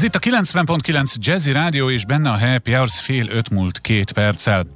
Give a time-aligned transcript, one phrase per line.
[0.00, 4.12] Ez itt a 90.9 Jazzy Rádió, és benne a Happy Hours fél öt múlt két
[4.12, 4.66] perccel.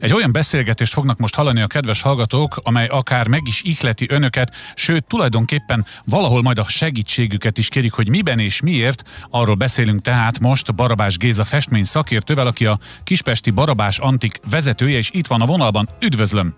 [0.00, 4.54] Egy olyan beszélgetést fognak most hallani a kedves hallgatók, amely akár meg is ihleti önöket,
[4.74, 9.02] sőt tulajdonképpen valahol majd a segítségüket is kérik, hogy miben és miért.
[9.30, 15.10] Arról beszélünk tehát most Barabás Géza festmény szakértővel, aki a Kispesti Barabás Antik vezetője, és
[15.12, 15.88] itt van a vonalban.
[16.00, 16.54] Üdvözlöm!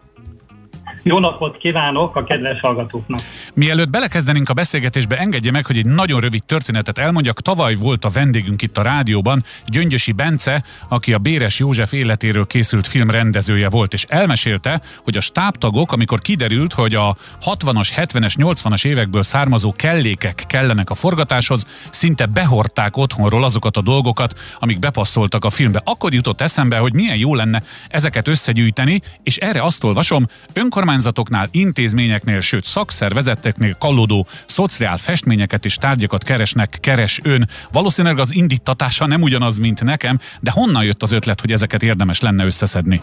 [1.09, 3.21] Jó napot kívánok a kedves hallgatóknak!
[3.55, 7.41] Mielőtt belekezdenénk a beszélgetésbe, engedje meg, hogy egy nagyon rövid történetet elmondjak.
[7.41, 12.87] Tavaly volt a vendégünk itt a rádióban, Gyöngyösi Bence, aki a Béres József életéről készült
[12.87, 18.87] film rendezője volt, és elmesélte, hogy a stábtagok, amikor kiderült, hogy a 60-as, 70-es, 80-as
[18.87, 25.51] évekből származó kellékek kellenek a forgatáshoz, szinte behorták otthonról azokat a dolgokat, amik bepasszoltak a
[25.51, 25.81] filmbe.
[25.85, 31.49] Akkor jutott eszembe, hogy milyen jó lenne ezeket összegyűjteni, és erre azt olvasom, önkormány önkormányzatoknál,
[31.51, 37.49] intézményeknél, sőt szakszervezeteknél kallódó szociál festményeket és tárgyakat keresnek, keres ön.
[37.73, 42.21] Valószínűleg az indítatása nem ugyanaz, mint nekem, de honnan jött az ötlet, hogy ezeket érdemes
[42.21, 43.01] lenne összeszedni?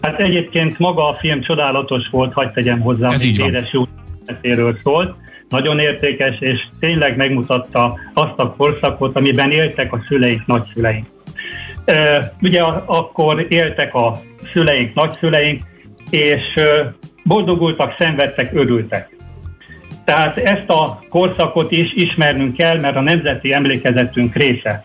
[0.00, 3.84] Hát egyébként maga a film csodálatos volt, hagyd tegyem hozzá, Ez így édes jó
[4.82, 5.14] szólt.
[5.48, 11.06] Nagyon értékes, és tényleg megmutatta azt a korszakot, amiben éltek a szüleink, nagyszüleink.
[12.40, 14.18] Ugye akkor éltek a
[14.52, 15.62] szüleink, nagyszüleink,
[16.10, 16.60] és
[17.24, 19.16] boldogultak, szenvedtek, örültek.
[20.04, 24.84] Tehát ezt a korszakot is ismernünk kell, mert a nemzeti emlékezetünk része.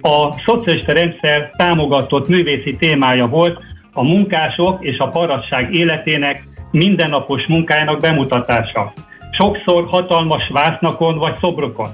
[0.00, 3.58] A szocialista rendszer támogatott művészi témája volt
[3.92, 8.92] a munkások és a parasság életének mindennapos munkájának bemutatása.
[9.30, 11.88] Sokszor hatalmas vásznakon vagy szobrokon.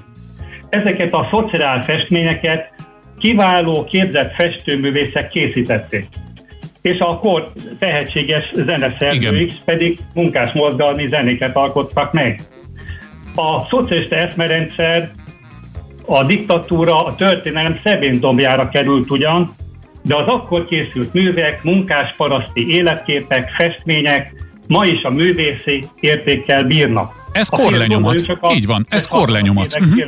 [0.68, 2.72] Ezeket a szociál festményeket
[3.18, 6.08] kiváló képzett festőművészek készítették
[6.82, 12.40] és akkor tehetséges zeneszerzőik pedig munkásmozgalmi zenéket alkottak meg.
[13.34, 15.10] A szocialista eszmerendszer,
[16.06, 19.54] a diktatúra, a történelem szebén dombjára került ugyan,
[20.02, 24.32] de az akkor készült művek, munkásparaszti életképek, festmények
[24.66, 27.28] ma is a művészi értékkel bírnak.
[27.32, 28.36] Ez korlenyomat.
[28.54, 29.78] Így van, ez korlenyomat.
[29.80, 30.04] Uh-huh.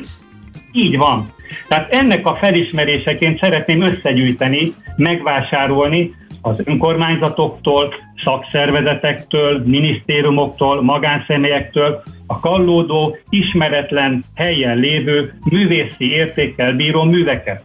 [0.73, 1.29] Így van.
[1.69, 14.25] Tehát ennek a felismeréseként szeretném összegyűjteni, megvásárolni az önkormányzatoktól, szakszervezetektől, minisztériumoktól, magánszemélyektől a kallódó, ismeretlen
[14.35, 17.65] helyen lévő művészi értékkel bíró műveket.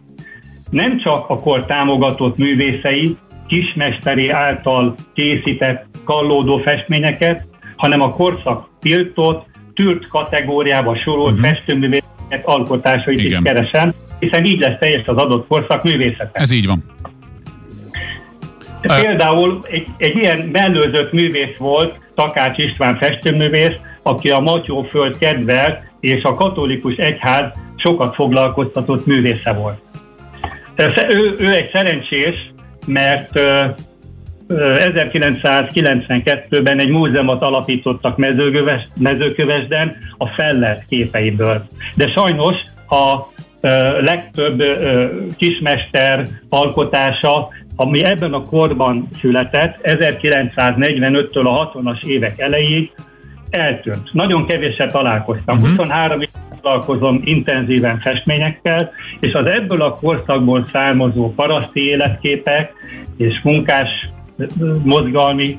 [0.70, 7.46] Nem csak a kor támogatott művészei, kismesteri által készített kallódó festményeket,
[7.76, 11.48] hanem a korszak tiltott, tűrt kategóriába sorolt uh-huh.
[11.48, 13.30] festőművészek alkotásait Igen.
[13.30, 16.30] is keresem, hiszen így lesz teljes az adott korszak művészete.
[16.32, 16.84] Ez így van.
[18.80, 26.22] Például egy, egy ilyen mellőzött művész volt, Takács István festőművész, aki a Matyóföld kedvel és
[26.22, 27.44] a katolikus egyház
[27.76, 29.78] sokat foglalkoztatott művésze volt.
[31.08, 32.52] Ő, ő egy szerencsés,
[32.86, 33.40] mert
[34.48, 41.66] 1992-ben egy múzeumot alapítottak mezőköves, mezőkövesden a fellert képeiből.
[41.94, 42.56] De sajnos
[42.88, 43.16] a
[44.00, 44.62] legtöbb
[45.36, 47.48] kismester alkotása
[47.80, 52.92] ami ebben a korban született, 1945-től a 60-as évek elejéig
[53.50, 54.12] eltűnt.
[54.12, 55.56] Nagyon kevéssel találkoztam.
[55.56, 55.70] Uh-huh.
[55.70, 56.28] 23 év
[56.60, 58.90] találkozom intenzíven festményekkel,
[59.20, 62.72] és az ebből a korszakból származó paraszti életképek
[63.16, 64.08] és munkás
[64.82, 65.58] mozgalmi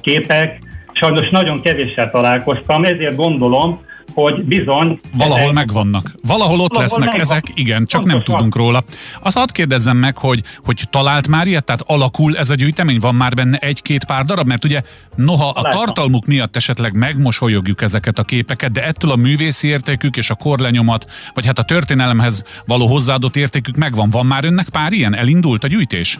[0.00, 0.58] képek,
[0.92, 3.80] sajnos nagyon kevéssel találkoztam, ezért gondolom,
[4.14, 5.00] hogy bizony...
[5.12, 6.14] Valahol ezek, megvannak.
[6.26, 7.20] Valahol ott valahol lesznek megvan.
[7.20, 8.08] ezek, igen, csak Pontosan.
[8.08, 8.84] nem tudunk róla.
[9.22, 13.14] Azt hadd kérdezzem meg, hogy, hogy talált már ilyet, tehát alakul ez a gyűjtemény, van
[13.14, 14.82] már benne egy-két pár darab, mert ugye
[15.16, 20.30] noha a tartalmuk miatt esetleg megmosolyogjuk ezeket a képeket, de ettől a művészi értékük és
[20.30, 24.10] a korlenyomat, vagy hát a történelemhez való hozzáadott értékük megvan.
[24.10, 25.14] Van már önnek pár ilyen?
[25.14, 26.18] Elindult a gyűjtés?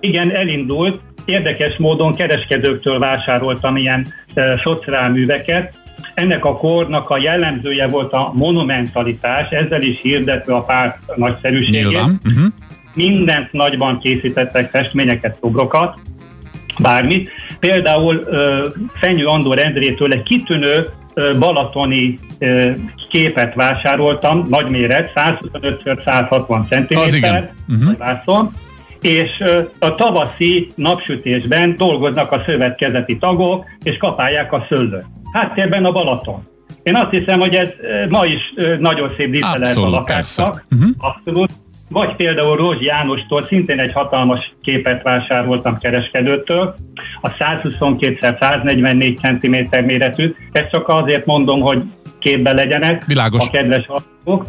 [0.00, 1.00] Igen, elindult.
[1.24, 5.78] Érdekes módon kereskedőktől vásároltam ilyen e, műveket,
[6.20, 11.84] ennek a kornak a jellemzője volt a monumentalitás, ezzel is hirdetve a párt nagyszerűségét.
[11.84, 12.44] Uh-huh.
[12.94, 15.98] Mindent nagyban készítettek, festményeket, szobrokat,
[16.78, 17.30] bármit.
[17.60, 18.28] Például
[18.92, 20.88] Fenyő Andor Endrétől egy kitűnő
[21.38, 22.18] balatoni
[23.08, 27.26] képet vásároltam, nagy méret, 125x160 cm,
[27.68, 28.50] uh-huh.
[29.00, 29.42] és
[29.78, 36.42] a tavaszi napsütésben dolgoznak a szövetkezeti tagok, és kapálják a szöllőt háttérben a Balaton.
[36.82, 37.72] Én azt hiszem, hogy ez
[38.08, 40.66] ma is nagyon szép dísze a lakásnak.
[40.70, 40.90] Uh-huh.
[40.98, 41.50] Abszolút.
[41.88, 46.74] Vagy például Rózsi Jánostól szintén egy hatalmas képet vásároltam kereskedőtől,
[47.20, 50.34] a 122-144 cm méretű.
[50.52, 51.82] Ezt csak azért mondom, hogy
[52.18, 53.46] képbe legyenek Világos.
[53.46, 54.46] a kedves hallgatók.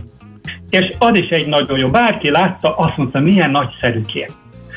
[0.69, 1.87] És az is egy nagyon jó.
[1.87, 4.31] Bárki látta, azt mondta, milyen nagyszerű kép.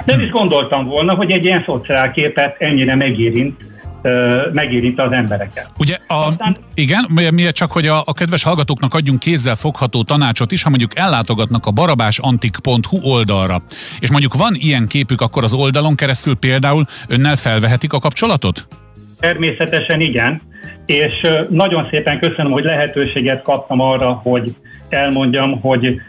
[0.05, 3.65] Nem is gondoltam volna, hogy egy ilyen szociálképet ennyire megérint
[4.53, 5.67] megérint az embereket.
[5.79, 10.53] Ugye, a, Aztán, igen, miért csak, hogy a, a kedves hallgatóknak adjunk kézzel fogható tanácsot
[10.53, 13.63] is, ha mondjuk ellátogatnak a barabásantik.hu oldalra,
[14.01, 18.67] és mondjuk van ilyen képük, akkor az oldalon keresztül például önnel felvehetik a kapcsolatot?
[19.21, 20.41] Természetesen igen,
[20.87, 24.57] és nagyon szépen köszönöm, hogy lehetőséget kaptam arra, hogy
[24.89, 26.01] elmondjam, hogy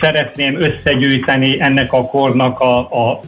[0.00, 3.20] szeretném összegyűjteni ennek a kornak a, a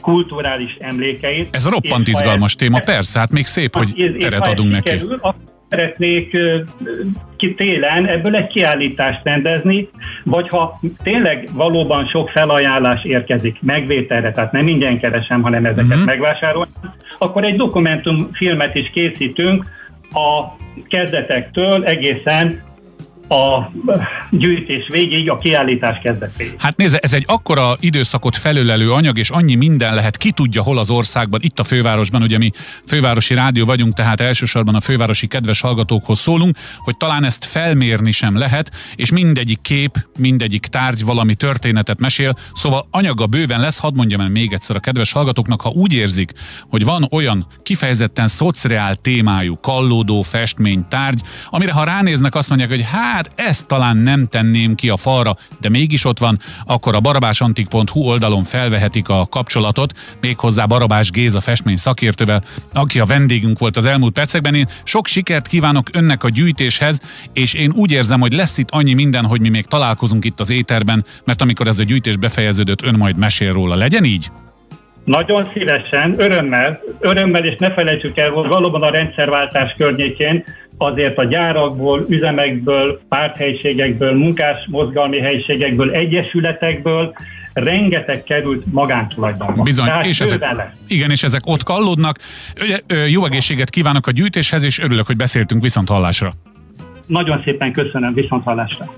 [0.00, 1.56] kulturális emlékeit.
[1.56, 4.90] Ez roppant izgalmas téma, persze, hát még szép, hogy teret adunk neki.
[4.90, 5.20] Sikerül,
[5.70, 6.36] szeretnék
[7.36, 9.88] ki télen ebből egy kiállítást rendezni,
[10.24, 16.04] vagy ha tényleg valóban sok felajánlás érkezik megvételre, tehát nem ingyen keresem, hanem ezeket uh-huh.
[16.04, 16.70] megvásárolni,
[17.18, 19.64] akkor egy dokumentumfilmet is készítünk
[20.12, 20.56] a
[20.88, 22.62] kezdetektől egészen
[23.30, 23.70] a
[24.30, 26.54] gyűjtés végig, a kiállítás kezdetéig.
[26.58, 30.78] Hát nézze, ez egy akkora időszakot felölelő anyag, és annyi minden lehet, ki tudja hol
[30.78, 32.50] az országban, itt a fővárosban, ugye mi
[32.86, 38.36] fővárosi rádió vagyunk, tehát elsősorban a fővárosi kedves hallgatókhoz szólunk, hogy talán ezt felmérni sem
[38.36, 44.20] lehet, és mindegyik kép, mindegyik tárgy valami történetet mesél, szóval anyaga bőven lesz, hadd mondjam
[44.20, 46.32] el még egyszer a kedves hallgatóknak, ha úgy érzik,
[46.68, 52.84] hogy van olyan kifejezetten szociál témájú, kallódó festmény, tárgy, amire ha ránéznek, azt mondják, hogy
[52.90, 57.00] hát hát ezt talán nem tenném ki a falra, de mégis ott van, akkor a
[57.00, 63.86] barabásantik.hu oldalon felvehetik a kapcsolatot, méghozzá Barabás Géza festmény szakértővel, aki a vendégünk volt az
[63.86, 64.54] elmúlt percekben.
[64.54, 67.00] Én sok sikert kívánok önnek a gyűjtéshez,
[67.32, 70.50] és én úgy érzem, hogy lesz itt annyi minden, hogy mi még találkozunk itt az
[70.50, 73.74] éterben, mert amikor ez a gyűjtés befejeződött, ön majd mesél róla.
[73.74, 74.30] Legyen így?
[75.04, 80.44] Nagyon szívesen, örömmel, örömmel, és ne felejtsük el, hogy valóban a rendszerváltás környékén
[80.82, 87.12] azért a gyárakból, üzemekből, párthelyiségekből, munkás mozgalmi helyiségekből, egyesületekből
[87.52, 89.62] rengeteg került magántulajdonba.
[89.62, 90.44] Bizony, Tehát és ezek,
[90.88, 92.18] igen, és ezek ott kallódnak.
[93.08, 96.32] Jó egészséget kívánok a gyűjtéshez, és örülök, hogy beszéltünk viszont hallásra.
[97.06, 98.92] Nagyon szépen köszönöm, viszont hallásra.